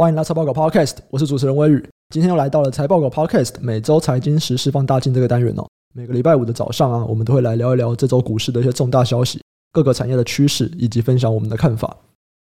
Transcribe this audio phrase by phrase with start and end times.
[0.00, 1.88] 欢迎来财报狗 Podcast，我是主持人威宇。
[2.08, 5.68] 今天又来到了财报狗 Podcast 每周财经时事放大镜这个单元哦。
[5.94, 9.42] 每个礼拜五的早上啊，我们都会来聊一聊这周股市的一些重大消息、
[9.74, 11.94] 各个产业的趋势，以及分享我们的看法。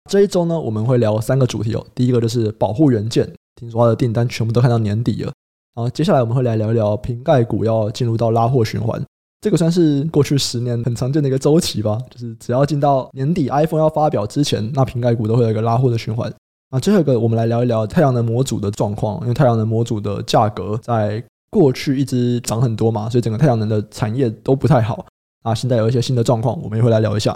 [0.10, 1.86] 这一周呢，我们会聊三个主题哦。
[1.94, 5.34] 第一个就是保护元件，听说它的订单全部都看到年底了。
[5.76, 9.04] 然后接下来我们会来聊一聊瓶盖股要进入到拉货循环。
[9.42, 16.34] 这个算是过去十年很常见的一个周期吧，就是只要进到年底，iPhone 要发表之前，那瓶盖股都会有一个拉货的循环。
[16.72, 25.06] 那最后一个，我们来聊一聊太阳能模组的状况，因为太阳能模组的价格在过去一直涨很多嘛，所以整个太阳能的产业都不太好。
[25.44, 27.34] 啊，现在有一些新的状况，我们也会来聊一下。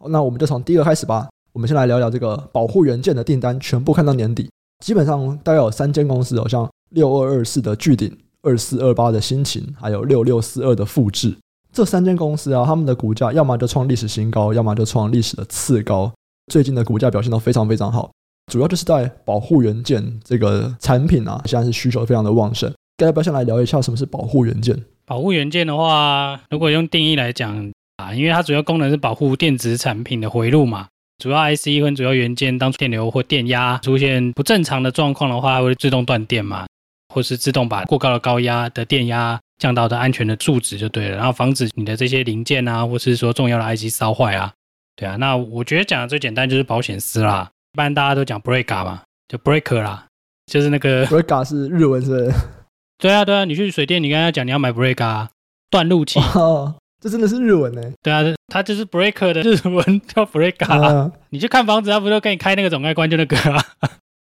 [0.00, 1.28] 好，那我们就从第一个开始吧。
[1.52, 4.50] 我们先来聊聊这个保护元件的订单，全部看到年底，
[4.84, 8.10] 基本上大概有三间公司，好像六二二四的聚鼎、
[8.42, 11.36] 二四二八的欣勤，还有六六四二的富智。
[11.72, 16.10] 这三间公司啊，他们的股价要么就创历史新高，要么就创历史的次高。
[16.50, 18.10] 最近的股价表现都非常非常好，
[18.50, 22.70] 主要就是在保护元件这个产品啊，现在是需求非常的旺盛。
[22.96, 24.76] 大家要不要先来聊一下什么是保护元件？
[25.06, 36.66] 保护元件的话，如果用定义来讲啊，因为它主要功能是保护电子产品的回路嘛，主要 IC 跟主要元件当电流或电压出现不正常的状况的话，会自动断电嘛，
[37.14, 39.38] 或是自动把过高的高压的电压。
[39.58, 44.52] 降到的安全的数值就对了，然后防止你的这些零件啊，或是说重要的 IC 烧坏啊，
[44.96, 45.14] 对啊。
[45.14, 50.06] 那我觉得讲的最简单就是保险丝啦，一般大家都讲 breaker 嘛，就 breaker 啦，
[50.46, 52.30] 就是那个 breaker 是日文是？
[52.98, 55.28] 对啊对啊，你去水店，你跟他讲你要买 breaker
[55.70, 57.82] 断路器，哦，这真的是日文呢？
[58.02, 63.64] 对啊，它就是 breaker 的日文 叫 breaker，啊，你去看房子，他不就给你开那个总开关就那个啊？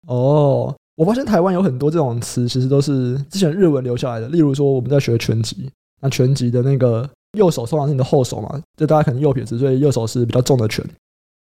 [0.09, 0.75] 哦。
[0.97, 4.29] 我发现台湾有很多这种词，其实都是之前日文留下来的。
[4.29, 10.83] 例如说，我们在学拳击，那拳击的那个右手通常是你的后手嘛，就大家可能右撇子，所以右手是比较重的拳。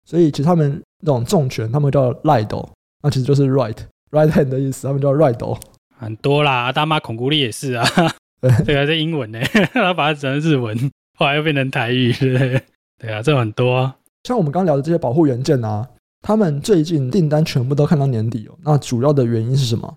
[0.06, 2.68] 所以其实他们那种重拳，他们叫 right，
[3.04, 3.78] 那其实就是 right
[4.12, 5.60] right hand 的意思，他们叫 right。
[5.98, 7.86] 很多啦，大妈孔古力也是啊，
[8.66, 9.40] 对啊，是英文呢，
[9.74, 13.94] 他把它整成日文，后来又变成台语，对啊，这很多。
[14.24, 15.88] 像我们刚刚聊的这些保护元件啊。
[16.28, 19.96] 他们最近订单全部都看到年底哦，那主要的原因是什么？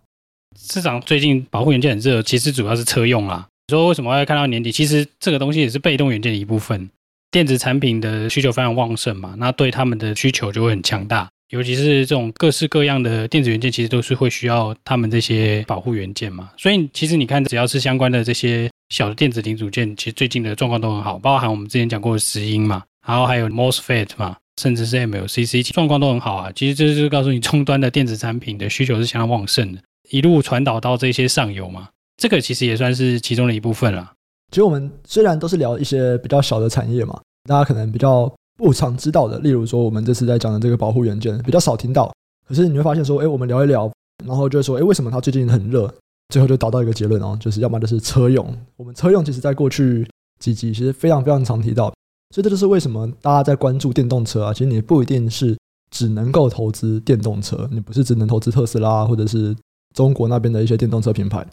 [0.59, 3.49] 市场最近保护元件很热，其实主要是车用啦。
[3.69, 4.71] 说为什么要看到年底？
[4.71, 6.91] 其实这个东西也是被动元件的一部分。
[7.31, 11.29] 电子产品的需求非常旺盛嘛，那对他们的需求就会很强大。
[11.51, 16.51] 尤其是这种各式各样的电子元件，其实都是会需要他们这些保护元件嘛。
[16.57, 24.37] 所以其实你看，只要是相关的这些小的电子零组件，其实最近的状况都很好，包含我们之前讲过的石英嘛，然后还有 MOSFET 嘛。
[24.61, 29.81] 甚至是 MLCC 状况都很好啊，其实这就是告诉你终端的电子产品的需求是相当旺盛的，
[30.11, 34.15] 一路传导到这些上游嘛，这个其实也算是其中的一部分了。
[34.51, 42.13] 其实我们虽然都是聊一些比较小的产业嘛，大家可能比较不常知道的，例如说我们这次在讲的这个保护元件比较少听到，
[42.49, 43.91] 可是你会发现说，哎，我们聊一聊，
[44.27, 45.93] 然后就说，哎，为什么它最近很热？
[46.31, 50.07] 最后就达到一个结论哦，就是要么就是车用，我们车用其实在过去
[50.39, 51.93] 几集其实非常非常常提到。
[52.35, 54.53] 所以这就是为什么大家在关注电动车啊。
[54.53, 55.57] 其实你不一定是
[55.91, 59.57] 只能够投资电动车，你不是只能投资特斯拉或者是
[59.95, 61.47] 中国那边的一些电动车品牌。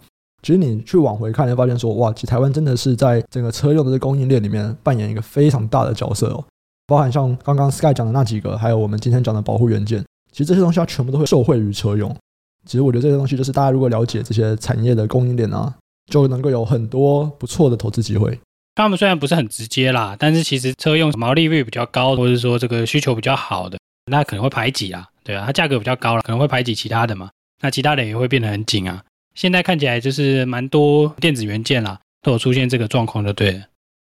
[0.45, 6.45] 其实你去往回看，你会发现说，哇，其实台湾真的是在整个车用的这供应链里面扮演一个非常大的角色哦。
[6.85, 12.15] 包含像刚刚 Sky 讲的那几个，还有我们今天讲的保护元件，其实这些东西它全部都会受惠于车用。
[12.63, 15.73] 其实我觉得这些东西就是大家如果了解这些产业的供应链啊，
[16.11, 18.39] 就能够有很多不错的投资机会。
[18.75, 23.79] 他们虽然不是很直接啦，但是其实车用毛利率比较高，或者说这个需求比较好的，
[24.11, 27.31] 那可能会排挤啊，对啊，它价格比较高了，可能会排挤其他的嘛，
[27.63, 29.01] 那其他的也会变得很紧啊。
[29.35, 33.61] 现在看起来就是蛮多电子元件啦，都有出现这个状况，就对了。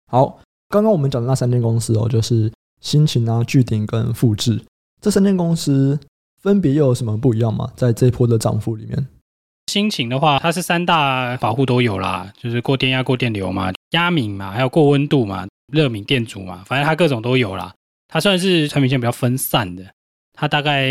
[0.10, 0.40] 好，
[0.70, 2.52] 刚刚我们讲的那三间公司哦，就是
[2.82, 4.60] 新情啊、巨鼎跟富智，
[5.02, 6.00] 这三间公司
[6.42, 7.70] 分别又有什么不一样吗？
[7.76, 9.08] 在这一波的涨幅里面？
[9.70, 17.74] 新情的话，它是三大保护都有啦，就是过电压、过电流嘛，压敏嘛，还有过温度嘛，热敏电阻嘛，反正它各种都有啦。
[18.08, 19.84] 它算是产品线比较分散的，
[20.32, 20.88] 它大概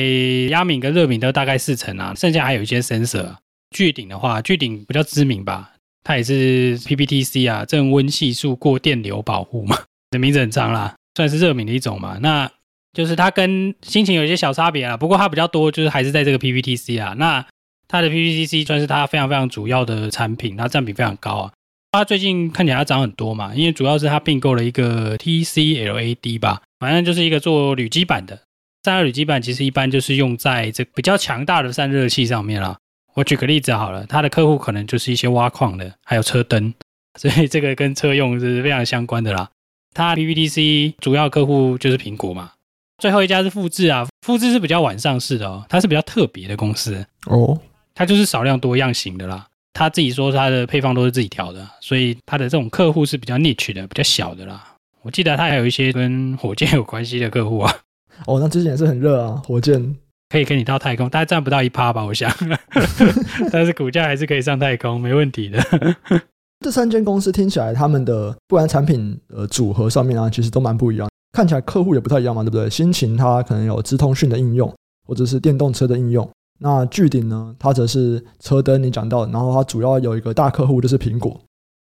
[0.50, 3.34] 压敏跟热敏都大概四成啊，剩下还有一些 sensor。
[3.76, 9.76] 聚鼎的话，聚鼎比较知名吧，它也是 PPTC 啊，正温系数过电流保护嘛，
[10.10, 12.18] 这名字很长啦，算是热敏的一种嘛。
[12.22, 12.50] 那
[12.94, 17.44] 就是它跟心情有一些小差别啊，不过它比较多就是还是在这个 PPTC 啊，那。
[17.88, 21.52] 它的 PPTC 算是它非常非常主要的产品，它占比非常高啊。
[21.92, 28.42] 它最近看起来它涨很多嘛，因为主要是它并购了一个 TCLAD 吧，反正就是一个做铝基板的。
[28.82, 32.76] 散热铝基板其实一般就是用在这比较强大的散热器上面啦。
[33.16, 36.74] 我举个例子好了，他的客户可能就是一些挖矿的，还有车灯，
[37.18, 39.48] 所以这个跟车用是非常相关的啦。
[39.94, 42.52] 它 PPTC 主要客户就是苹果嘛。
[42.98, 47.58] 最后一家是富士啊，富士是比较晚上市的哦，它是比较特别的公司哦，
[47.94, 49.46] 它就是少量多样型的啦。
[49.72, 54.74] 他自己说他的配方都是自己调的，所以他的这种客户是比较 niche 的，比较小的啦。
[55.02, 57.74] 我记得他还有一些跟火箭有关系的客户啊。
[58.26, 59.96] 哦，那之前也是很热啊，火箭
[60.28, 62.30] 可以跟你到太空，大概占不到一趴吧，我想。
[63.52, 65.62] 但是股价还是可以上太空，没问题的。
[66.64, 71.08] 这三间公司听起来，他们的不然产品呃组合上面啊，其实都蛮不一样。
[71.32, 72.68] 看起来客户也不太一样嘛，对不对？
[72.70, 74.74] 心情它可能有资通讯的应用，
[75.06, 76.28] 或者是电动车的应用。
[76.58, 81.38] 那巨鼎呢，它则是车灯，你讲到，然后它主要有一个大客户就是苹果。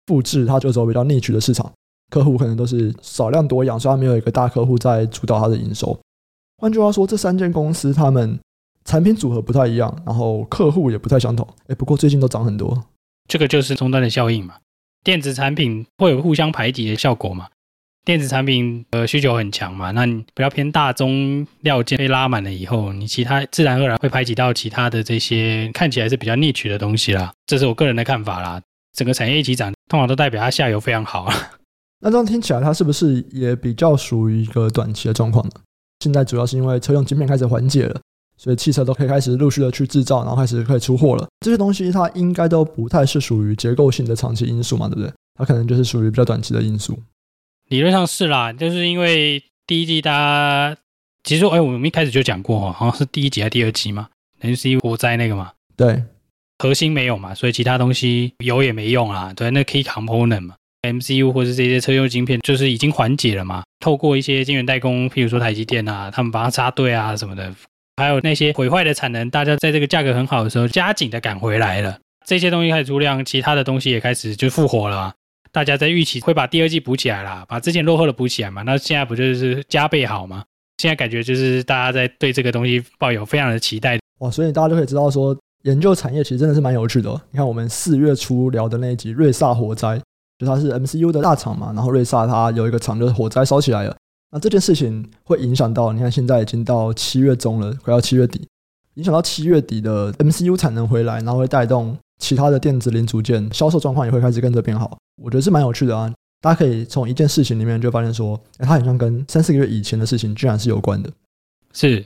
[0.09, 1.73] 富智它就走比较 niche 的市场，
[2.11, 5.99] 客户可能都是少量多样，所以它没有一个大客户在主导它的营收。
[6.65, 8.41] 换句话说，这三间公司他们
[8.87, 11.47] 产品组合不太一样，然后客户也不太相同。
[11.67, 12.83] 哎，不过最近都涨很多，
[13.29, 14.55] 这个就是终端的效应嘛。
[15.03, 17.49] 电子产品会有互相排挤的效果嘛？
[18.07, 27.31] 电子产品呃需求很强嘛，那你比较偏大宗料件被拉满了以后，你其他自然而然会排挤到其他的这些看起来是比较 niche 的东西啦。
[27.47, 28.59] 这是我个人的看法啦。
[28.97, 31.35] 整个产业一起涨，通常都代表它下游非常好啊。
[32.01, 35.53] 那这样听起来，它是不是也比较属于一个短期的状况呢？
[36.05, 37.99] 现在主要是因为车用晶片开始缓解了，
[38.37, 41.27] 所以汽车都可以开始陆续的去制造，然后开始可以出货了。
[41.41, 45.11] 这些东西它应该都不太是属于结构性的长期因素嘛，对不对？
[45.39, 46.99] 它可能就是属于比较短期的因素。
[47.69, 50.77] 理论上是啦，就是因为第一季大家
[51.23, 54.09] 其实哎，我们一开始就讲过哈，好像是第一集还是第二集嘛
[54.43, 56.05] ，MCU 火灾那个嘛，对，
[56.59, 59.33] 核心没有嘛，所以其他东西有也没用啊。
[59.33, 60.55] 对，那 key component 嘛
[60.85, 63.65] ，MCU 或是这些车用晶片，就是已经缓解了嘛。
[63.81, 67.53] 透过一些晶圆代工，譬如说台积电啊，他们把它插队啊什么的。
[67.97, 71.99] 还有那些毁坏的产能，大家在这个价格很好的时候，加紧的赶回来了。
[72.27, 75.13] 这些东西开始出量，其他的东西也开始就复活了。
[75.53, 78.63] 大家在预期会把第二季补起来啦，把之前落后的补起来嘛。
[78.63, 80.43] 那现在不就是加倍好吗？
[80.79, 84.01] 现在感觉就是大家在对这个东西抱有非常的期待。
[84.19, 87.11] 哇，所以大家就可以知道说，研究产业其实真的是蛮有趣的。
[87.31, 90.01] 你看我们四月初聊的那一集瑞萨火灾，
[90.39, 93.97] 就它是 MCU 的大厂嘛，然后瑞萨它有一个厂就是火灾烧起来了。
[94.33, 98.47] 那这件事情会影响到，你看现在已经到七月中了，快要七月底，
[98.95, 104.99] 影响到七月底的 MCU 产能回来，然后会带动其他的电子零组件销售状况也会开始跟着变好。
[105.23, 111.09] 我觉得是蛮有趣的啊，大家可以从一件事情里面就发现说，哎，它好像跟三四个月以前的事情居然是有关的。
[111.73, 112.05] 是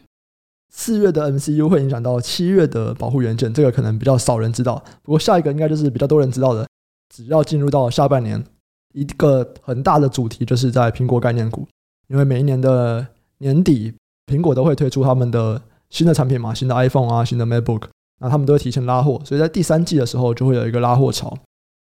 [0.71, 4.85] 四月的 MCU 会影响到七月的保护元件，这个可能比较少人知道。
[5.03, 6.67] 不过下一个应该就是比较多人知道的，
[7.15, 8.45] 只要进入到下半年，
[8.93, 11.67] 一个很大的主题就是在苹果概念股。
[12.09, 13.07] 因为每一年的
[13.39, 13.93] 年底，
[14.27, 15.61] 苹果都会推出他们的
[15.91, 17.83] 新的产品嘛，新的 iPhone 啊，新的 MacBook，
[18.21, 21.37] 那他们都会提前拉货，所以在第三季的时候就会有一个拉货潮。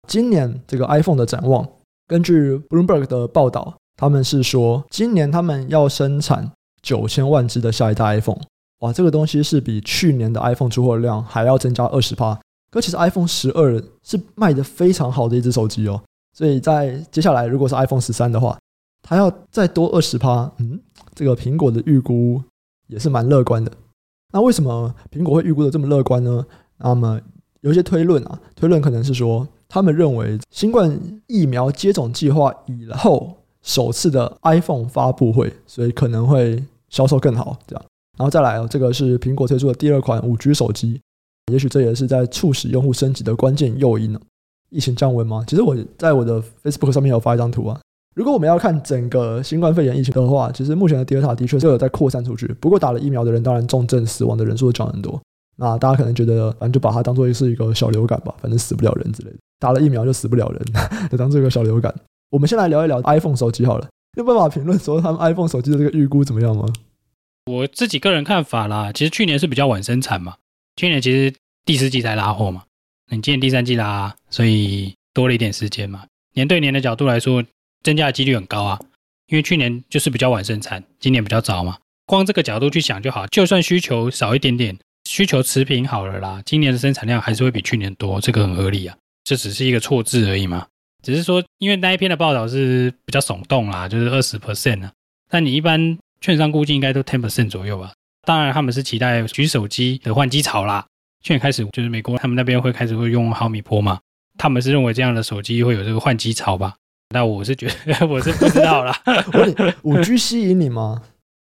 [0.07, 1.67] 今年这个 iPhone 的展望，
[2.07, 6.53] 根据 Bloomberg 的报道，他们是说今年他们要生产
[6.83, 8.41] 九千万只的下一代 iPhone，
[8.81, 12.39] 哇，这个东西是比去年的 iPhone 出货量还要增加二十趴。
[12.71, 16.01] 可其实 iPhone 十二是卖的非常好的一只手机哦，
[16.33, 18.59] 所以在接下来如果是 iPhone 十三的话，
[19.03, 20.81] 它要再多二十趴，嗯，
[21.15, 22.43] 这个苹果的预估
[22.87, 23.73] 也是蛮乐观的。
[24.33, 26.47] 那为什么苹果会预估的这么乐观呢？
[26.79, 27.21] 那么
[27.63, 30.97] 有一些推论啊，推论可能是说，他们认为新冠
[31.27, 37.59] 疫苗接种计划以后首次的 iPhone 发布会，所以可能会销售更好。
[37.67, 37.85] 这样，
[38.17, 41.01] 然后再来哦，这个是苹果推出的第二款五 G 手机，
[41.50, 44.21] 也许这也是在促使用户升级的关键诱因呢。
[44.71, 45.45] 疫情降温吗？
[45.47, 47.80] 其实我在我的 Facebook 上面有发一张图啊。
[48.14, 52.47] 如果我们要看整个新冠肺炎疫情的话，其实目前的 Delta 的确是有在扩散出去。
[52.61, 55.21] 不过打了疫苗的人，当然重症死亡的人数降很多。
[55.57, 59.37] 那大家可能觉得，反正就把它当做是一个小流感吧，反正死不了人之类的。
[59.59, 60.62] 打了疫苗就死不了人，
[61.11, 61.95] 就 当做一个小流感。
[62.30, 63.88] 我们先来聊一聊 iPhone 手机好了。
[64.16, 66.66] 有办法评论说他们 iPhone 手机的这个预估怎么样吗？
[67.47, 70.37] 我自己个人看法啦，其实去年是比较晚生产嘛，
[70.81, 71.31] 去年其实
[71.67, 72.65] 第四季才拉货嘛，
[73.11, 76.07] 你今年第三季拉，所以多了一点时间嘛。
[76.33, 77.45] 年对年的角度来说。
[77.83, 78.79] 增加的几率很高啊，
[79.29, 81.79] 因为去年就是比较晚生产，今年比较早嘛。
[82.05, 88.95] 光这个角度去想就好，就算需求少一点点，需求持平好了啦，今年的生产量还是会比去年多，这个很合理啊。
[89.25, 90.67] 这只是一个错字而已嘛，
[91.03, 94.93] 只是说因为那一篇的报道是比较耸动啦，就是二十 percent 啊，
[95.31, 97.95] 但你一般券商估计应该都 ten percent 左右吧。
[98.23, 100.85] 当然他们是期待举手机的换机潮啦，
[101.23, 103.99] 去年开始就是美国他们那边会开始会用毫米波嘛，
[104.39, 106.75] 他们是认为这样的手机会有这个换机潮吧。
[107.12, 108.95] 那我是觉得 我是不知道啦。
[109.83, 111.03] 五 G 吸引你吗？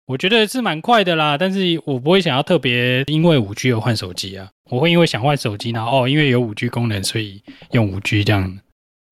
[0.07, 4.49] 我觉得是蛮快的啦，但是我不会想要特别因为五 G 而换手机啊。
[4.71, 8.59] 我会因为想换手机，然后哦，因为有五 G 功能，所以用五 G 这样。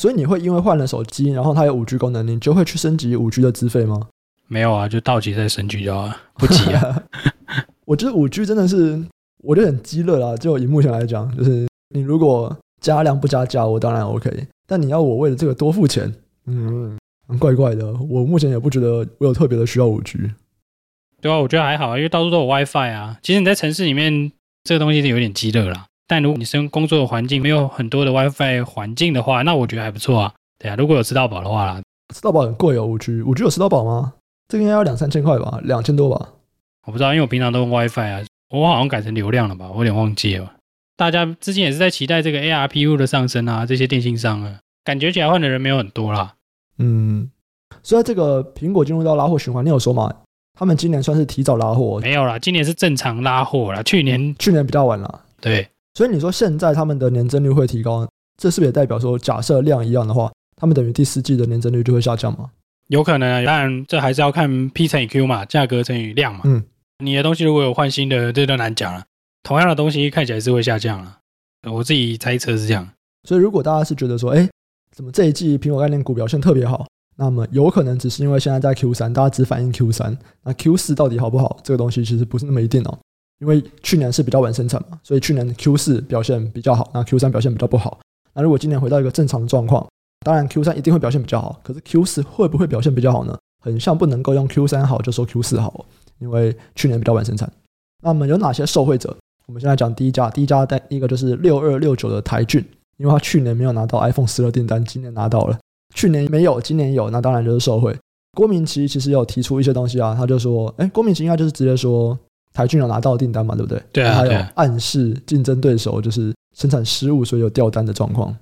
[0.00, 4.08] 所以你会因为换了手机，然后它有五 G 功能，你就会去升级五 G 的资费吗？
[4.46, 7.02] 没有啊，就到期再升级就好了，不急啊。
[7.86, 9.02] 我觉得五 G 真的是
[9.42, 10.36] 我就很鸡肋啦。
[10.36, 14.30] 就以目前来讲，就是你如果加量不加价，我当然 OK。
[14.66, 16.12] 但你要我为了这个多付钱，
[16.46, 16.96] 嗯，
[17.38, 17.92] 怪怪的。
[18.08, 20.18] 我目前也不觉得我有特别的需要五 G。
[21.20, 23.18] 对啊，我觉得还好啊，因为到处都有 WiFi 啊。
[23.22, 24.30] 其实你在城市里面，
[24.62, 25.86] 这个东西是有点鸡肋啦。
[26.06, 30.32] 但如果你生工作的环境没有很多的 WiFi 环境的话，那我觉得还不错啊。
[30.58, 31.82] 对啊，如果有吃到饱的话啦，
[32.14, 34.12] 吃到饱很贵哦，五 G，五 G 有吃到饱吗？
[34.54, 36.28] 这个应该要两三千块吧，两千多吧。
[36.86, 40.52] 我不知道，因为我平常都用 WiFi 啊，我好像改成流量了吧，我有点忘记了。
[40.96, 46.34] 大家之前也是在期待这个 ARPU 的上升啊，这些电信商啊，感觉起来换的人没有很多啦。
[46.78, 47.28] 嗯，
[47.82, 50.14] 所以这个苹果进入到拉货循环，你有说吗？
[50.56, 51.98] 他们今年算是提早拉货？
[51.98, 53.82] 没有啦，今年是正常拉货啦。
[53.82, 55.22] 去年去年比较晚了。
[55.40, 58.06] 对，所以你说现在他们的年增率会提高，
[58.40, 62.52] 这是不是也代表说，假设量一样的话，他们等于第四季的年增率就会下降吗？
[62.88, 66.42] 有可能啊，当然这还是要看 P 乘以 Q 嘛，价格乘以量嘛。
[66.44, 66.62] 嗯，
[66.98, 69.04] 你的东西如果有换新的，这都难讲了。
[69.42, 71.18] 同样的东西看起来是会下降了，
[71.70, 72.88] 我自己猜测是这样。
[73.28, 74.48] 所以如果大家是觉得说，哎，
[74.92, 76.86] 怎么这一季苹果概念股表现特别好？
[77.16, 81.58] 那么有可能只是因为现在在 Q 三，大家只反映 Q 三，那 Q 四到底好不好？
[81.62, 82.98] 这个东西其实不是那么一定哦。
[83.40, 88.00] 因为去年是比较晚生产嘛，所以去年 Q 四表现比较好，那 Q 三表现比较不好。
[88.32, 89.86] 那如果今年回到一个正常的状况，
[90.24, 93.38] 当然 Q 三一定会表现比较好，可是 Q 四会不会表现比较好呢？
[93.62, 95.84] 很像不能够用 Q 三好就说 Q 四好，
[96.18, 97.50] 因为去年比较晚生产。
[98.02, 99.14] 那么有哪些受惠者？
[99.46, 102.64] 我们现在讲第一家，第一家单一个就是六二六九的台俊，
[102.96, 105.58] 因为他去年没有拿到 iPhone 十二订单，今年拿到了。
[105.94, 107.96] 去年没有，今年有，那当然就是受惠。
[108.36, 112.18] 郭明奇其实有提出一些东西啊，他就说，哎，郭明奇应该就是直接说
[112.52, 113.82] 台俊有拿到订单嘛，对不对？
[113.92, 114.14] 对啊。
[114.14, 118.34] 还有暗示竞争对手就是生产失误，所以有掉单的状况。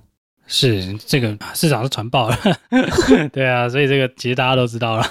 [0.47, 2.37] 是这个市场是传爆了，
[3.31, 5.05] 对啊，所以这个其实大家都知道了。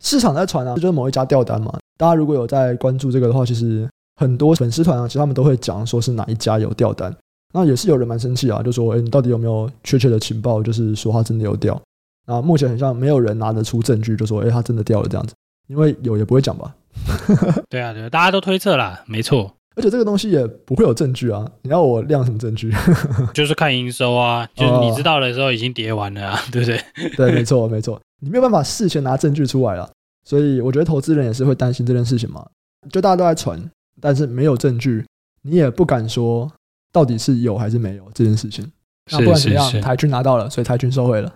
[0.00, 1.76] 市场在传啊，就是某一家掉单嘛。
[1.96, 7.14] 大家如果有在关注这个的话，其实很多粉丝团啊，其实他们都会讲说是哪一家有掉单。
[7.54, 10.62] 那也是有人蛮生气啊，就说：“哎，你到底有没有确切的情报？
[10.62, 11.80] 就是说他真的有掉。”
[12.28, 15.32] 那目前很像没有人拿得出证据，就说：“哎，他真的掉了这样子。”
[15.66, 16.74] 因为有也不会讲吧？
[17.70, 19.54] 对啊，对，大家都推测啦，没错。
[19.78, 21.48] 而且这个东西也不会有证据啊！
[21.62, 22.72] 你要我亮什么证据？
[23.32, 26.80] 就是看营收啊，就是你知道的时候已经跌完了啊， 对不对？
[27.16, 29.88] 对，没错，没错，你没有办法事先拿证据出来了。
[30.26, 32.44] 所以我觉得投资人也是会担心这件事情嘛。
[32.90, 33.58] 就大家都在传，
[34.00, 35.06] 但是没有证据，
[35.42, 36.50] 你也不敢说。
[36.90, 38.66] 到底是有还是没有这件事情？
[39.12, 41.30] 那不管怎样，台军拿到了，所以台军收回了。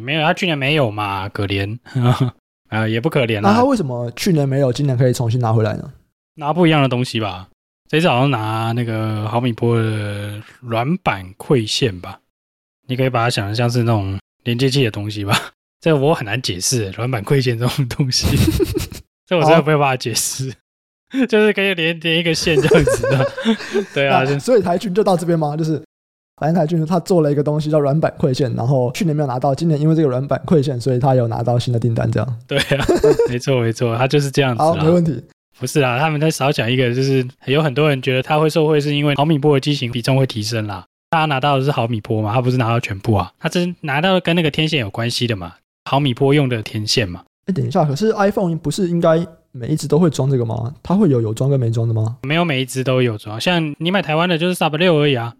[0.00, 1.78] 没有，他去年没有嘛，可怜
[2.70, 3.38] 啊，也不可怜。
[3.42, 5.92] 那他为什么去年没有，今年可以重新拿回来呢？
[6.36, 7.48] 拿不一样的东西吧。
[7.88, 12.20] 这次好像拿那个毫米波的软板馈线吧。
[12.88, 15.36] 你可以把它想的像是那种连接器的东西吧。
[15.80, 18.26] 这我很难解释，软板馈线这种东西，
[19.26, 20.52] 这我真的没有办法解释。
[21.28, 23.30] 就是可以连连一个线这样子的，
[23.94, 25.56] 对啊，所以台军就到这边吗？
[25.56, 25.80] 就是
[26.36, 32.38] 反正台军他做了一个东西叫软板馈线，然后去年没有拿到，今年因为这个软板馈线，所以他有拿到新的订单，这样。
[32.48, 32.84] 对啊，
[33.30, 34.60] 没错没错，他就是这样子。
[34.60, 35.22] 好，没问题。
[35.58, 40.84] 不是啦，他们在少讲一个，就是有很多人觉得他会受惠，是因为毫米波的机型比重会提升啦。
[41.10, 47.22] 他拿到的是毫米波嘛，他不是拿到全部啊，他只是拿到跟那个天线有关系的嘛，毫米波用的天线嘛。
[47.46, 49.26] 哎，等一下，可是 iPhone 不是应该？
[49.52, 50.74] 每一只都会装这个吗？
[50.82, 52.18] 它会有有装跟没装的吗？
[52.24, 53.40] 没有，每一只都有装。
[53.40, 55.32] 像你买台湾的，就是 Sub 六而已啊。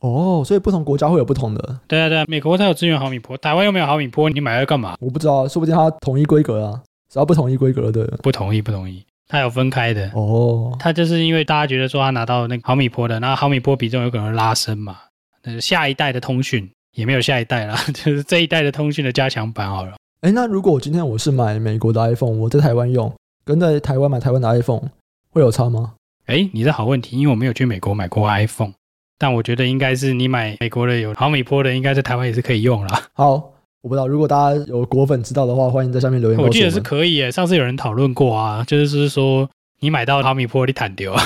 [0.00, 1.78] 哦，所以不同国家会有不同的。
[1.86, 4.96] 对啊，对啊，美国它有支援毫米波，台湾又没有毫米波，你买来干嘛？
[4.98, 6.82] 我不知道，说不定它统一规格啊。
[7.08, 9.04] 只要不统一规格的，不同意，不同意。
[9.30, 10.10] 它有分开的。
[10.14, 14.98] 哦，它就是因为大家觉得说它拿到那个毫米波的，那毫米波比重有可能拉升嘛。
[15.44, 19.92] 那下一代的通讯也没有下一代啦， 就是这一代的通讯的加强版好了。
[20.22, 23.10] 哎，那如果我今天我是买美国的 iPhone，我在台湾用。
[23.42, 24.90] 跟在台湾买台湾的 iPhone
[25.30, 25.94] 会有差吗？
[26.26, 28.72] 哎，你这好问题，因为我没有去美国买过 iPhone，
[29.18, 33.02] 但我觉得应该是你买美国的有毫米波的，应该在台湾也是可以用啦。
[33.14, 36.46] 好，我不知道，如果大家有果粉知道的话，欢迎在下面留言我。
[36.46, 39.48] 我记得是可以诶，上次有人讨论过啊，就是说
[39.80, 41.22] 你买到毫米波你坦丢啊，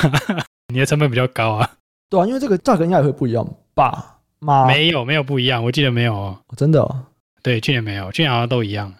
[0.72, 1.70] 你的成本比较高啊。
[2.08, 3.44] 对啊，因为这个价格应该也会不一样
[3.74, 4.18] 吧？
[4.38, 6.96] 妈，没有没有不一样，我记得没有哦，真的哦？
[7.42, 8.92] 对，去年没有，去年好像都一样。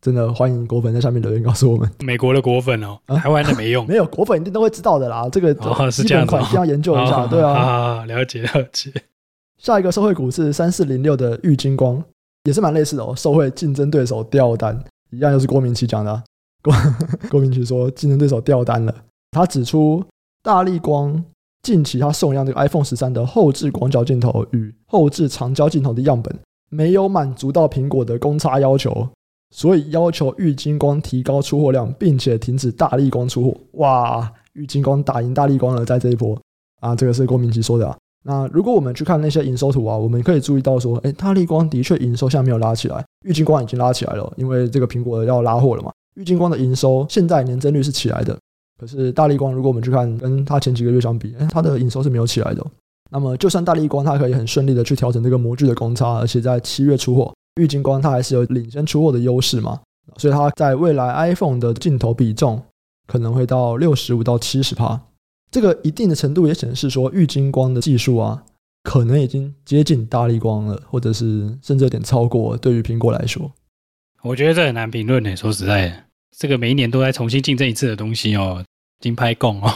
[0.00, 5.28] 真的欢迎果粉在下面留言告诉我们，美国的果粉哦，台湾的没用， 没有果粉一定都会知道的啦。
[5.32, 8.92] 这个基本款一定要研究一下， 对啊，了解了解。
[9.56, 12.00] 下一个社会股是三四零六的玉金光，
[12.48, 13.14] 也是蛮类似的哦。
[13.14, 16.22] 受贿竞争对手掉单，一样又是郭明奇讲的。
[16.64, 16.72] 郭
[17.30, 18.94] 郭明奇说竞争对手掉单了，
[19.30, 20.02] 他指出
[20.42, 21.22] 大立光
[21.62, 26.36] 近期他送样这个 iPhone 十三的后置广角镜头与后置长焦镜头的样本，
[26.70, 29.06] 没有满足到苹果的公差要求。
[29.54, 33.60] 所以要求玉晶光提高出货量，并且停止大立光出货。
[33.74, 36.38] 哇，玉晶光打赢大立光了，在这一波
[36.80, 37.96] 啊，这个是郭明奇说的啊。
[38.28, 45.90] 那如果我们去看那些营收图啊，我们可以注意到说，哎，大立光的确营收现在没有拉起来，郁金光已经拉起来了，因为这个苹果要拉货了嘛。
[46.14, 48.38] 郁金光的营收现在年增率是起来的，
[48.78, 52.62] 可是大立光如果我们去看跟它前几个月相比，哎，它的营收是没有起来的。
[53.10, 59.80] 那么就算大立光它可以很顺利的去调整这个模具的公差，而且在七月出货，郁金光它还是有领先出货的优势嘛，
[60.18, 62.60] 所以它在未来 iPhone 的镜头比重
[63.06, 65.00] 可能会到六十五到七十趴。
[65.50, 68.42] 这个一定的程度也显示说，玉晶光的技术啊，
[68.82, 72.56] 可能已经接近大立光了，或者是甚至有点超过。
[72.56, 73.50] 对于苹果来说，
[74.22, 75.34] 我觉得这很难评论呢。
[75.36, 76.04] 说实在的，
[76.36, 78.64] 这个每一年都在重新竞争一次的东西哦，
[79.00, 79.72] 金拍供哦，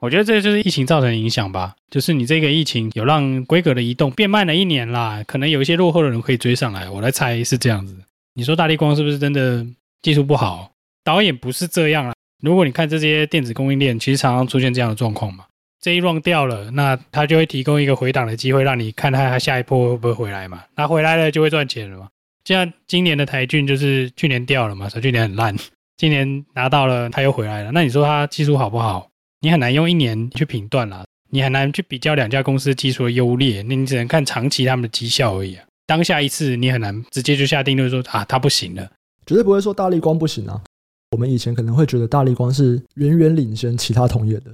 [0.00, 1.74] 我觉得这就是疫情造成的影响吧。
[1.90, 6.90] 就是你这个疫情有让规格的移动变慢了一年啦，可能有一些落后的人可以追上来。
[6.90, 7.96] 我来猜是这样子。
[8.34, 9.64] 你说大立光是不是真的
[10.02, 10.72] 技术不好？
[11.02, 12.13] 导演不是这样啊。
[12.44, 15.46] 如果你看这些电子供应链，其实常常出现这样的状况嘛。
[15.80, 20.62] 这一浪掉了，那它就会提供一个回档的机会，让你看它它下一波会不会回来嘛。
[20.76, 22.08] 那回来了就会赚钱了嘛。
[22.44, 25.56] 像今年的台郡就是去年掉了嘛，所以去年很烂，
[25.96, 27.70] 今年拿到了它又回来了。
[27.72, 29.08] 那你说它技术好不好？
[29.40, 35.64] 你很难用一年去评断啦，你很难去比较两家公司技术的优劣，那你只能看长期他们的绩效而已啊。
[35.86, 38.90] 当下一次你很难直接就下定论说啊，它不行了，
[39.26, 40.60] 绝对不会说大立光不行啊。
[41.14, 44.50] 我们以前可能会觉得大立光是远远领先其他同业的，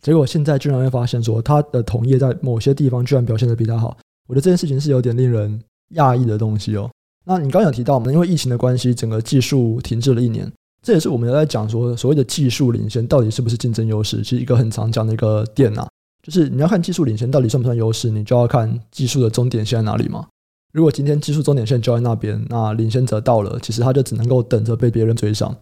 [0.00, 3.94] 结果现在居然会发现说，它的同业在某些地方居然表现得比它好。
[4.26, 5.62] 我觉得这件事情是有点令人
[5.96, 6.90] 讶异的东西哦。
[7.26, 10.50] 那你刚有提到嘛，因为疫情的关系，整个技术停滞了一年，
[10.82, 15.86] 这也是我们在讲说所谓的技术领先到底是不是竞争优势，其实一个很常讲的一个点啊，
[16.22, 20.26] 就是你要看技术领先到底算不算优势，你就要看技术的终点线在哪里嘛。
[20.72, 25.54] 如果今天技术终点线就在那边，那领先者到了，其实他就只能够等着被别人追上。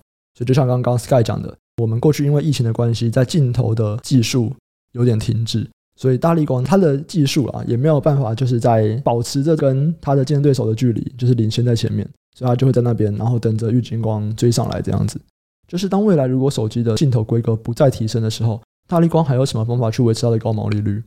[0.45, 4.53] 就像刚刚 Sky 讲的，我们过去因为疫情的关系，在镜头的技术
[4.93, 15.21] 有点停滞，所以大力光它的技术啊也没有办法就是在保持着跟它的竞争对手的距离，就是领先在前面，所以它就会在那边，然后等着玉金光追上来这样子。
[15.69, 21.03] 就是当未来如果手机的镜头规格不再提升的时候，大力光还有什么方法去维持它的高毛利率？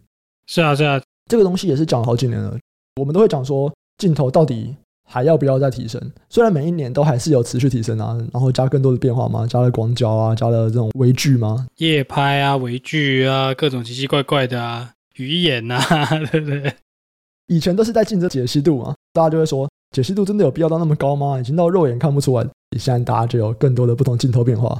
[0.47, 2.57] 是啊，是啊，这个东西也是讲了好几年了，
[3.01, 4.75] 我们都会讲说镜头到底。
[5.13, 6.01] 还要不要再提升？
[6.27, 15.79] 虽然每一年都还是有持续提升啊，然后加更多的变化嘛，加了广角啊，加了这种微距嘛，夜拍啊，微距啊，各种奇奇怪怪的啊，鱼眼啊，
[16.31, 16.73] 对不对？
[17.45, 21.39] 以前都是在竞争解析度嘛，大家就会说解析度真的有必要到那么高吗？
[21.39, 22.47] 已经到肉眼看不出来。
[22.79, 24.79] 现在大家就有更多的不同镜头变化，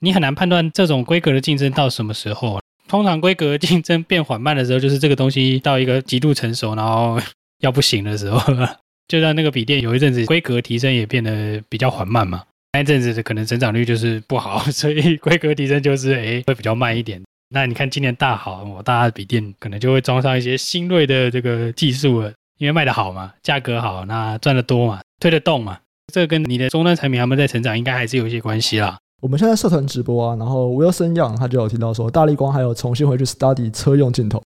[0.00, 2.60] 你很难判断这种规格的竞争到什么时候。
[2.86, 7.18] 通常规格竞争变缓慢的时候，就是这个东西到一个极度成熟，然后
[7.60, 8.38] 要不行的时候。
[9.10, 17.20] 就像那个笔电有一阵子规格提升也变得比较缓慢嘛，那一阵子可能成长率就是不好， 所以规格提升就是诶会比较慢一点。
[17.48, 25.76] 那你看今年大好，我大家笔电可能就会装上一些新锐的这个技术了，因为卖得好嘛，价格好，那赚得多嘛，推得动嘛。
[26.14, 28.96] 这个跟你的终端产品他们在成长应该还是有一些关系啦。
[29.20, 34.40] 我们现在社团直播啊，然后 Wilson Young 他就有提到说，大力光还有重新回去 study 车用镜头，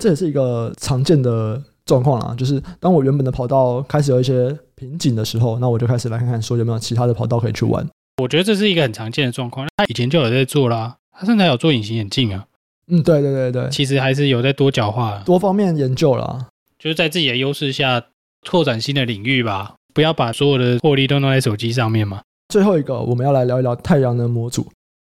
[0.00, 1.62] 这也是一个常见的。
[1.88, 7.84] 状况啦，就是当我原本的跑道开始有一些瓶颈的时候，那我就开始来看看说有没有其他的跑道可以去玩。
[8.22, 12.44] 我觉得这是一个很常见的状况，他以前就有在做啦，他甚至还有做隐形眼镜啊。
[12.88, 16.46] 嗯，对对对对，其实还是有在多角化、多方面研究啦，
[16.78, 18.04] 就是在自己的优势下
[18.42, 22.20] 拓展新的领域吧，不要把所有的获利都弄在手机上面嘛。
[22.50, 24.66] 最后一个，我们要来聊一聊太阳能模组。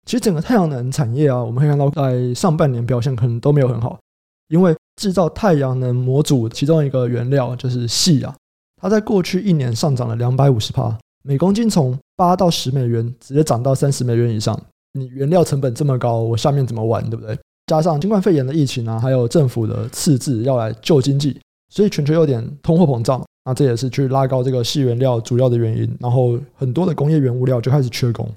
[0.06, 4.00] 其实整个太阳能产业啊，我们可以看到在上半年表现可能都没有很好，
[4.48, 4.74] 因为。
[5.02, 8.36] 制造太阳能模组其中一个原料就是矽啊，
[8.80, 14.56] 它在过去一年上涨了两百五十帕，每公斤从八到十美元直接涨到三十美元以上。
[14.94, 17.36] 你原料成本这么高，我下面怎么玩，对不对？
[17.66, 21.36] 加上新冠肺炎的疫情啊，还有政府的赤字要来救经济，
[21.74, 25.98] 所以全球有点通货膨胀，那这也是去拉高这个矽原料主要的原因。
[26.00, 28.30] 然后很多的工业原物料就开始缺工。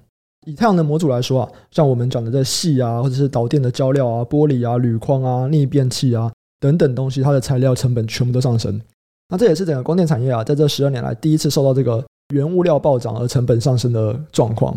[0.46, 6.32] 以太阳能模组来说啊，像我们讲的这矽啊，或者是导电的胶料啊、玻璃啊、铝矿啊、逆变器啊。
[6.64, 8.80] 等等东西，它的材料成本全部都上升，
[9.28, 14.74] 那这也是整个光电产业啊，在这十二年来第一次受到这个原物料暴涨而成本上升的状况。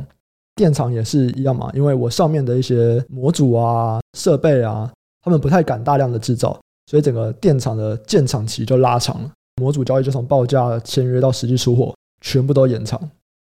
[0.53, 4.91] 电厂也是一样嘛，因为我上面的一些模组啊、设备啊，
[5.23, 12.99] 他们不太敢大量的制造，所以整个电厂的建厂期就拉长了，模组交易就从报价签约到实际出货，全部都延长。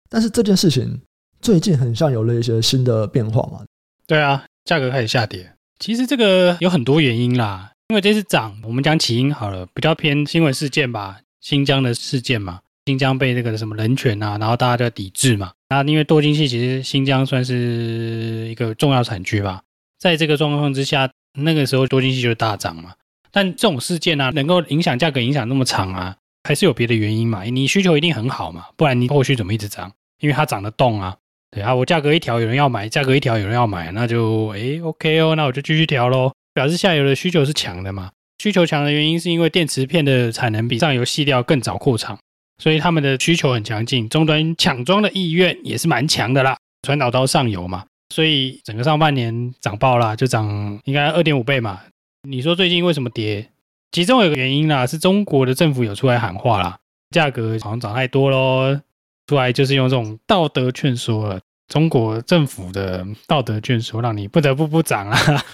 [0.09, 1.01] 但是这件事情
[1.41, 3.65] 最近很像有了一些新的变化嘛？
[4.07, 5.51] 对啊，价格开始下跌。
[5.81, 7.73] 其实这个有很多原因啦。
[7.91, 15.53] 因为这次涨，我们讲起因好了，比较偏新闻事件吧，新疆的事件嘛，新疆被那个什么人权啊，然后大家就抵制嘛。
[15.71, 19.63] 那因为多晶系其实新疆算是一个重要产区吧，
[19.99, 22.93] 在这个状况之下，那个时候多晶矽就大涨嘛。
[23.31, 27.45] 但这种事件啊，能够影响价格影响那么长啊，还是有别的原因嘛？
[27.45, 29.91] 你需求一定很好嘛，不然你后续怎么一直涨？
[30.21, 31.17] 因为它涨得动啊。
[31.51, 38.11] 对啊，我价格一调有人要买，价格一调有人要买，那就诶 OK 哦，那我就继续调喽，表示下游的需求是强的嘛。
[38.43, 42.19] 需求强的原因是因为电池片的产能比上游矽料更早扩厂，
[42.61, 46.57] 所以他们的需求很强劲，终端抢装的意愿也是蛮强的啦。
[46.83, 51.81] 传导到上游嘛，所以整个上半年涨爆啦，就涨应该二点五倍嘛。
[52.29, 53.49] 你说最近为什么跌？
[53.93, 56.77] 其中有个原因啦，是中国的政府有出来喊话啦，
[57.11, 58.81] 价格好像涨太多喽。
[59.29, 65.45] 出来就是用这种道德劝说了，中国政府的道德劝说，让你不得不不涨啊。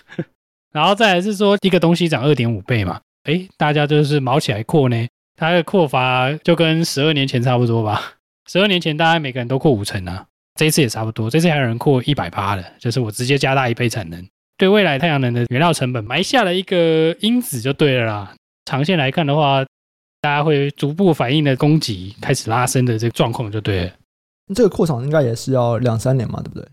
[0.75, 5.07] 然后再来是说，一个东西涨二点五倍嘛，诶，大家就是卯起来扩呢。
[5.37, 8.15] 它的扩法就跟十二年前差不多吧。
[8.47, 11.31] 十二年前大家每个人都扩五成啊，这次也差不多。
[11.31, 14.23] 这次还有人扩一百趴的，就是我直接加大一倍产能，
[14.59, 18.35] 对未来太阳能的原料成本埋下了一个因子就对了啦。
[18.67, 19.65] 长线来看的话。
[20.25, 23.93] 大家会逐步反应的供给开始拉升的这个状况就对了。
[24.55, 26.67] 这个扩厂应该也是要两三年嘛，对不对？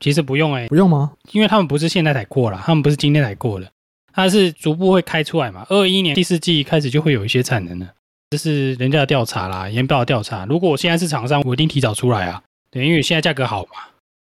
[0.00, 1.12] 其实不用哎、欸，不用吗？
[1.32, 3.70] 因为他们不是现在才过了，他们不是今天才过的，
[4.12, 5.64] 它是逐步会开出来嘛。
[5.68, 7.88] 二一年第四季开始就会有一些产能了，
[8.30, 10.44] 这是人家的调查啦，研报的调查。
[10.46, 13.70] 如果我现在是厂商，我一定提早出来啊，对，因为现在价格好嘛。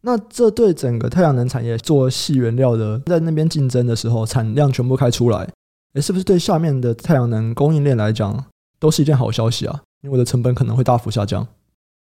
[0.03, 5.49] 那这对整个太阳能产业做细原料的，在那边竞争的时候，产量全部开出来。
[5.95, 8.45] 诶，是不是对下面的太阳能供应链来讲
[8.79, 9.81] 都是一件好消息啊？
[10.03, 11.45] 因为我的成本可能会大幅下降。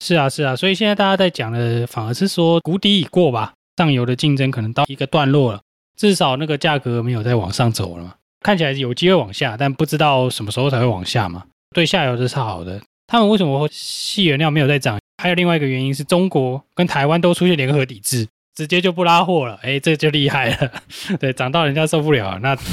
[0.01, 5.61] 是啊，是啊，所以现在大家在讲的反而是说谷底已过吧，上游的竞争可能到一个段落了，
[5.95, 8.15] 至少那个价格没有再往上走了嘛。
[8.39, 11.43] 看起来有机会往下，但不知道什么时候才会往下嘛。
[11.75, 12.81] 对下游这是好的。
[13.05, 14.99] 他们为什么细原料没有再涨？
[15.21, 19.59] 还有另外一个原因是中国跟台湾都出现联合抵制，直接就不拉货了。
[19.61, 20.71] 哎，这就厉害了。
[21.21, 22.57] 对，涨到人家受不了了，那。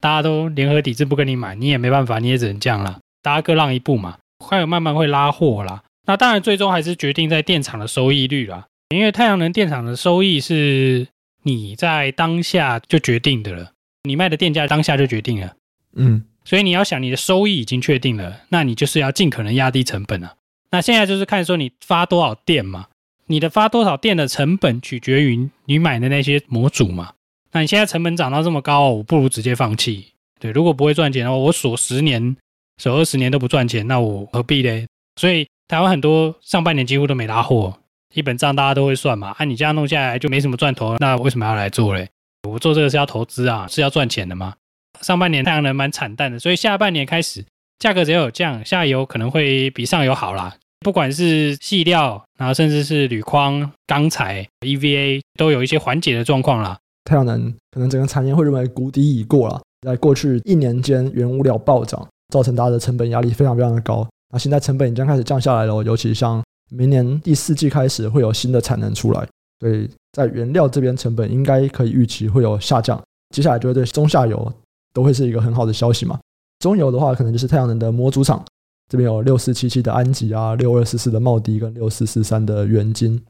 [0.00, 3.00] 大家都联合抵制不跟你买，你也没办法，你也只能这样了。
[3.20, 5.82] 大家各让一步嘛，还有慢慢会拉货啦。
[6.08, 8.66] 那当然，最终还是决定在电厂的收益率啦。
[8.88, 11.06] 因为太阳能电厂的收益是
[11.42, 13.72] 你在当下就决定的了，
[14.04, 15.54] 你卖的电价当下就决定了。
[15.94, 20.34] 嗯，所以你要想你的收益已经确定了，那你就是要尽可能压低成本啊。
[20.70, 22.86] 那现在就是看说你发多少电嘛，
[23.26, 27.12] 你的发多少电的成本取决于你买的那些模组嘛。
[27.52, 30.06] 那你现在成本涨到这么高，我不如直接放弃。
[30.40, 32.34] 对，如果不会赚钱的话，我锁十年、
[32.78, 34.86] 锁二十年都不赚钱，那我何必嘞？
[35.16, 37.74] 所以台湾很多上半年几乎都没拉货，
[38.14, 39.34] 一本账大家都会算嘛。
[39.38, 42.08] 啊，你这样弄下来就没什么赚头，那为什么要来做嘞？
[42.48, 44.54] 我做这个是要投资啊，是要赚钱的嘛。
[45.02, 47.44] 上半年太阳能蛮惨淡的，所以下半年开始
[47.78, 50.56] 价格只要有降，下游可能会比上游好啦。
[50.80, 56.78] 不管是细料，然后甚至是铝框、钢材、EVA，都有一些缓解的状况啦。
[57.04, 64.08] 太阳能可能整个产业会认为谷底已过了，在过去一年间，原物料暴涨，造成大家的成本压力非常非常的高。
[64.30, 69.26] 那现在成本已经开始降下来了，尤其像明年第四季开始会有新的产能出来，
[69.60, 73.00] 所以在原料这边成本应该可以预期会有下降。
[73.34, 74.52] 接下来就会对中下游
[74.92, 76.18] 都会是一个很好的消息嘛。
[76.58, 78.44] 中游的话，可能就是太阳能的模组厂，
[78.88, 83.22] 这边有六四七七的安吉啊，六二四四的茂迪跟六四四三的元晶。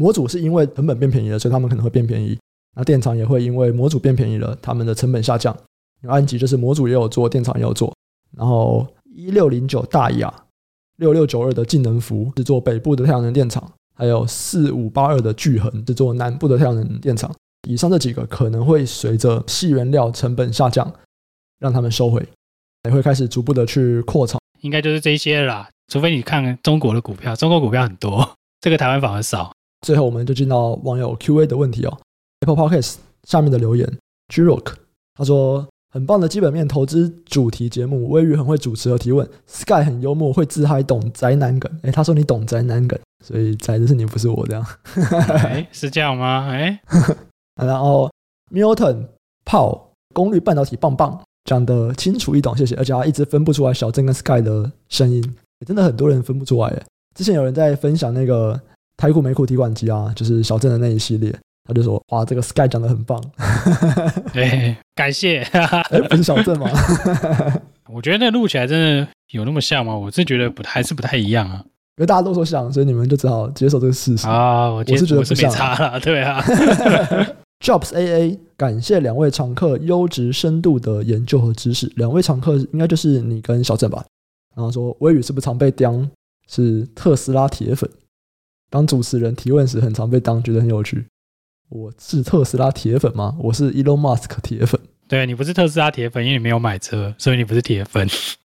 [0.00, 2.38] 模组是因为成本变便宜了，所以他们可能会变便宜。
[2.74, 5.54] 那电厂也会因为模组变便宜了，他们的成本下降。
[6.02, 7.92] 因为安吉就是模组也有做，电厂也有做。
[8.36, 10.32] 然后一六零九大亚、
[10.96, 17.34] 六六九二的晋能福制作北部的太阳能电厂，还有四五八二的聚恒制作南部的太阳能电厂。
[17.68, 20.92] 以上这几个可能会随着细原料成本下降，
[21.60, 22.26] 让他们收回，
[22.84, 24.40] 也会开始逐步的去扩厂。
[24.62, 29.52] 应该就是这些啦，除非你看中国的股票，中国股票很多，这个台湾反而少。
[29.86, 31.98] 最后我们就进到网友 Q&A 的问题哦。
[32.40, 33.98] Apple Podcast 下面的留言
[34.32, 34.74] ，Girock
[35.14, 41.70] 他说：“很棒的基本面投资主题节目，微雨很会主持和提问，Sky 很幽默，会自嗨，懂宅男梗。
[41.82, 44.66] 诶，他说你懂宅男梗，所以宅的是你，不是我这样。
[45.44, 46.48] 哎，是这样吗？
[46.50, 46.80] 哎，
[47.62, 48.10] 然后
[48.50, 49.06] Milton
[49.44, 52.74] 炮功率半导体棒棒，讲得清楚易懂，谢谢。
[52.76, 55.22] 而且他一直分不出来小镇跟 Sky 的声音，
[55.66, 56.68] 真的很多人分不出来。
[56.68, 56.82] 诶，
[57.14, 58.58] 之前有人在分享那个
[58.96, 63.22] 台股美股提款机啊，就是小镇的那一系列。”他就说：“哇，这个 Sky 讲的很棒，
[64.34, 65.40] 哎，感谢。
[65.90, 66.68] 哎，不是小镇吗？
[67.92, 69.94] 我觉得那录起来真的有那么像吗？
[69.94, 71.64] 我是觉得不还是不太一样啊。
[71.98, 74.70] 因为大家都说像，所以你们就只好接受这个事实啊。
[74.70, 76.42] 我，我是觉得不像，没差了，对啊。
[77.64, 81.92] Jobs AA，感谢两位常客优质深度的研究和知识。
[81.94, 84.04] 两位常客应该就是你跟小镇吧？
[84.56, 85.94] 然后说微雨是不是常被刁？
[86.48, 87.88] 是特斯拉铁粉。
[88.68, 91.06] 当主持人提问时很常被当，觉得很有趣。”
[91.74, 93.34] 我是特斯拉铁粉吗？
[93.38, 94.78] 我是 Elon Musk 铁粉。
[95.08, 98.06] 对，你不是特斯拉铁粉，因为你没有买车，所以你不是铁粉。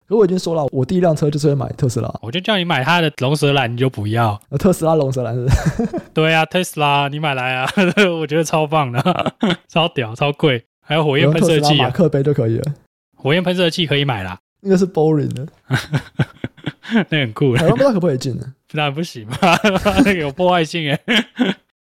[0.08, 2.12] 可我已经说了，我第一辆车就是会买特斯拉。
[2.24, 4.42] 我就叫你买他的龙舌兰，你就不要。
[4.58, 5.48] 特斯拉龙舌兰是？
[6.16, 7.70] 对啊，特斯拉，你买来啊！
[8.20, 9.34] 我觉得超棒的，
[9.70, 12.74] 超屌，超贵，还有火焰喷射器，马克杯就可以了。
[13.16, 14.40] 火焰喷射器可以买啦。
[14.62, 15.48] 那个是 boring 的，
[17.10, 17.56] 那很酷。
[17.56, 18.56] 台湾不知道可不可以进呢？
[18.74, 19.38] 当然不行嘛，
[19.98, 21.00] 那个有破坏性哎。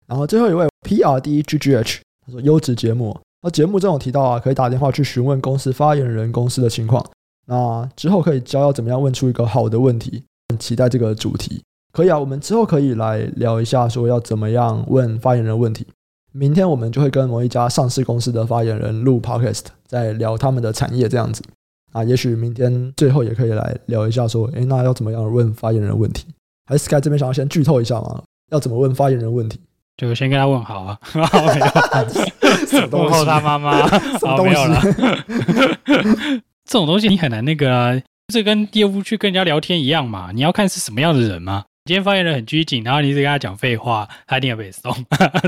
[0.08, 3.18] 然后最后一位 P R D G G H，他说优质节目。
[3.42, 7.06] 那节目中有提到啊，可以打电话去询问公司发言人公司的情况。
[7.46, 11.62] 那之后可以教要怎么样问出一个好的问题，很期待这个主题。
[11.92, 15.86] 可以啊，我们之后可以来聊一下，说要怎么样问发言人问题。
[16.32, 21.44] 明天我们就会跟某一家上市公司的发言人录 Podcast，在聊他们的产业这样子。
[21.92, 26.26] 啊，也许明天最后也可以来聊一下，说，诶，那要怎么样问发言人问题？
[26.66, 28.24] 还是 Sky 这边想要先剧透一下吗？
[28.52, 29.60] 要怎么问发言人问题？
[29.98, 31.22] 就先跟他问好啊， 没
[32.80, 33.88] 有 问候他妈妈，
[34.20, 34.82] 好， 没有了。
[36.66, 38.02] 这种东西你很难那个啊，
[38.34, 41.64] 这跟业务去跟人家聊天一样嘛，你要看是什么样的人嘛。
[41.86, 44.92] 今天发言人很拘谨，然后你一直跟他讲废话，他一定要被送，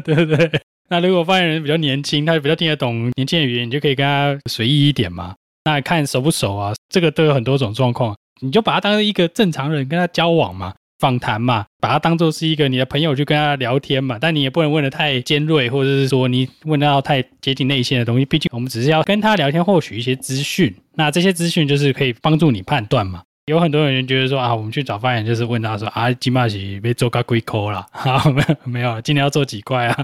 [0.03, 0.51] 对不对？
[0.89, 5.33] 那如果发言人比较年轻，他比较听得懂年轻的语言，你就可以跟他随意一点嘛。
[5.63, 6.73] 那看熟不熟啊？
[6.89, 14.17] 这个都有很多种状况，你就把他当成一个正常人跟他交往嘛，访谈嘛，把他当做是一个你的朋友去跟他聊天嘛。
[14.19, 18.25] 但你也不能问得太尖锐，或者是说你问到太接近内线的东西。
[18.25, 20.73] 毕竟我们只是要跟他聊天，获取一些资讯。
[20.93, 23.21] 那这些资讯就是可以帮助你判断嘛。
[23.47, 27.85] 有很多人觉得说啊，我们去找发言就是问他说啊，金马喜被做个龟壳了？
[27.91, 30.03] 好，没有没有，今天要做几块啊？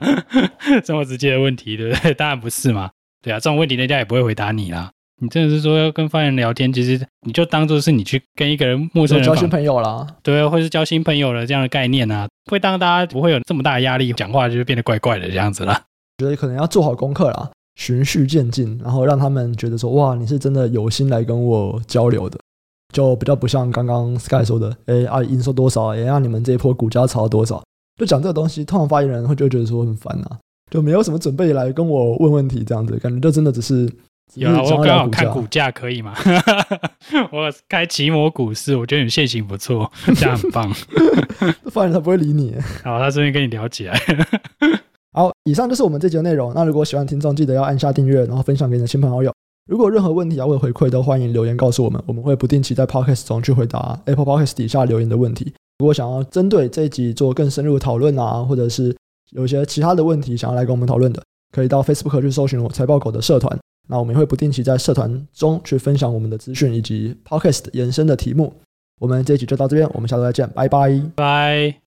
[0.83, 2.13] 这么直接的问题，对不对？
[2.13, 2.91] 当然不是嘛。
[3.23, 4.91] 对啊，这种问题人家也不会回答你啦。
[5.21, 15.79] 你真的是说要跟发言人聊天，其实你就当做是你去跟一个人陌生人交新朋友啦，对，或是交新朋友的这样的概念啊，会当大家不会有这么大的压力，讲话就会变得怪怪的这样子啦。
[16.17, 22.39] 觉得可能要做好功课啦，循序渐进，然后让他们觉得说哇，你是真的有心来跟我交流的，
[22.91, 27.63] 就比较不像刚刚 Sky 说的，哎啊，营收多少，哎让你们这一波股价炒了多少，
[27.99, 30.39] 就讲这个东西，通常发言人会就觉得说很烦啊，
[30.71, 33.87] 就没有什么准备来跟我问问题这样子，感觉就真的只是。
[34.35, 36.13] 有啊，我刚好看股价可以吗？
[37.31, 40.71] 我开奇摩股市，我觉得你线型不错，这样很棒。
[41.69, 42.55] 发现他不会理你。
[42.83, 43.99] 好，他这边跟你聊起来。
[45.13, 46.53] 好，以上就是我们这集的内容。
[46.55, 49.33] 那如果喜欢听众，记得要按下订阅，然后分享给你的亲朋好友。
[49.69, 55.53] 如果有任何问题要或回馈，都欢迎留言告诉我们，我们会不定期在 Podcast 中去回答 Apple Podcast 底下留言的问题。
[55.79, 58.95] 如果想要针对这一集做更深入的讨论啊，或者是
[59.31, 63.57] 有一些其他的问题想要来跟我们讨论的，可以到 Facebook 去搜寻我财报狗的社团。
[63.87, 68.53] 那我们也会不定期在社团中去分享我们的资讯以及 Podcast 延伸的题目。
[68.99, 71.75] 我们这一集就到这边，我们下周再见，拜拜，拜。